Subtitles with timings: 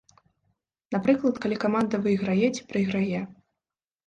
[0.95, 3.21] Напрыклад, калі каманда выйграе ці прайграе.